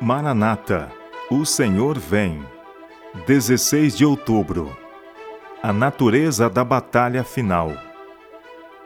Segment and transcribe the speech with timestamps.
[0.00, 0.90] Maranata,
[1.30, 2.44] o Senhor vem.
[3.26, 4.76] 16 de outubro.
[5.62, 7.72] A natureza da batalha final.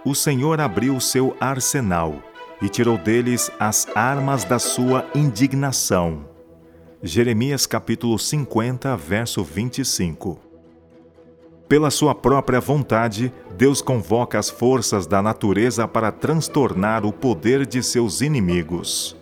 [0.05, 2.23] O Senhor abriu seu arsenal
[2.61, 6.29] e tirou deles as armas da sua indignação.
[7.03, 10.39] Jeremias capítulo 50, verso 25.
[11.67, 17.83] Pela sua própria vontade, Deus convoca as forças da natureza para transtornar o poder de
[17.83, 19.18] seus inimigos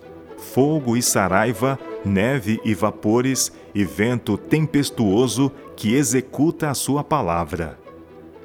[0.53, 7.77] fogo e saraiva, neve e vapores, e vento tempestuoso que executa a sua palavra.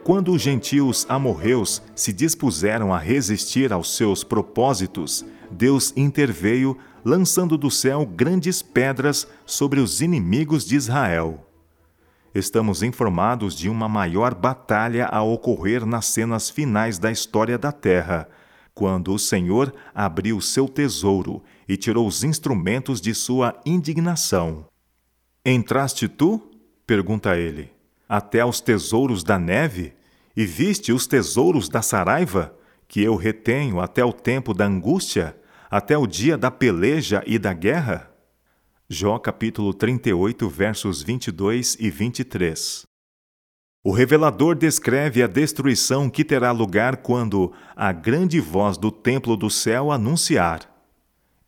[0.04, 7.70] Quando os gentios amorreus se dispuseram a resistir aos seus propósitos, Deus interveio, lançando do
[7.70, 11.46] céu grandes pedras sobre os inimigos de Israel.
[12.34, 18.28] Estamos informados de uma maior batalha a ocorrer nas cenas finais da história da Terra
[18.74, 24.66] quando o Senhor abriu seu tesouro e tirou os instrumentos de sua indignação.
[25.42, 26.50] Entraste tu?
[26.86, 27.72] pergunta ele,
[28.06, 29.94] até aos tesouros da neve,
[30.36, 32.55] e viste os tesouros da saraiva,
[32.86, 35.34] que eu retenho até o tempo da angústia,
[35.70, 38.10] até o dia da peleja e da guerra?
[38.86, 42.82] Jó capítulo 38, versos 22 e 23.
[43.82, 49.48] O revelador descreve a destruição que terá lugar quando a grande voz do templo do
[49.48, 50.72] céu anunciar: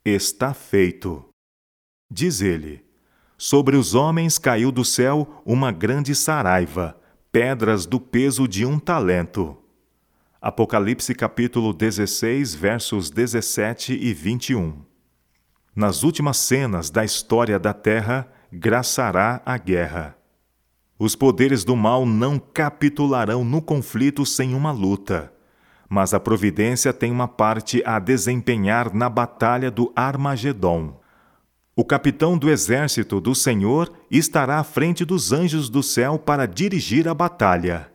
[0.06, 1.24] Está feito.
[2.12, 2.84] Diz ele:
[3.38, 6.94] Sobre os homens caiu do céu uma grande saraiva,
[7.32, 9.56] pedras do peso de um talento.
[10.42, 14.84] Apocalipse capítulo 16, versos 17 e 21.
[15.74, 20.18] Nas últimas cenas da história da terra, graçará a guerra.
[20.98, 25.32] Os poderes do mal não capitularão no conflito sem uma luta,
[25.88, 31.00] mas a providência tem uma parte a desempenhar na batalha do Armagedon.
[31.76, 37.08] O capitão do exército do Senhor estará à frente dos anjos do céu para dirigir
[37.08, 37.90] a batalha.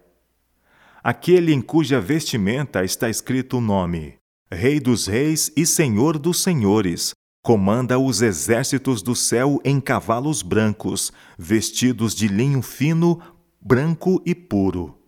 [1.03, 4.15] Aquele em cuja vestimenta está escrito o nome:
[4.51, 11.11] Rei dos Reis e Senhor dos Senhores, Comanda os exércitos do céu em cavalos brancos,
[11.37, 13.19] vestidos de linho fino,
[13.61, 14.98] branco e puro.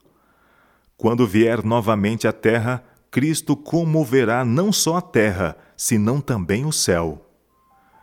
[1.02, 7.26] Quando vier novamente à terra, Cristo comoverá não só a terra, senão também o céu.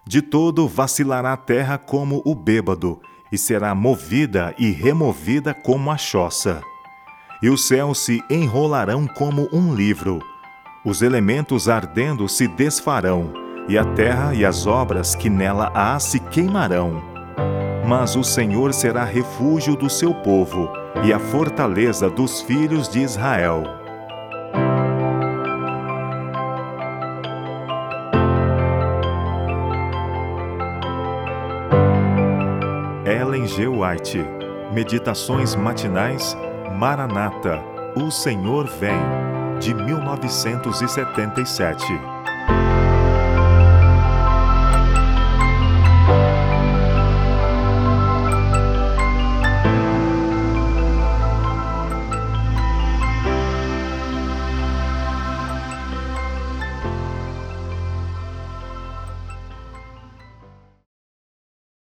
[0.05, 3.01] De todo vacilará a terra como o bêbado,
[3.31, 6.61] e será movida e removida como a choça.
[7.41, 10.19] E os céus se enrolarão como um livro.
[10.85, 13.33] Os elementos ardendo se desfarão
[13.69, 17.01] e a terra e as obras que nela há se queimarão.
[17.87, 20.69] Mas o Senhor será refúgio do seu povo
[21.05, 23.63] e a fortaleza dos filhos de Israel.
[33.05, 33.69] Ellen G.
[33.69, 34.25] White
[34.73, 36.37] Meditações Matinais
[36.77, 37.63] Maranata
[37.97, 38.99] O Senhor Vem
[39.61, 42.18] de 1977